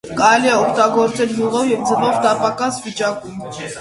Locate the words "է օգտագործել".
0.51-1.35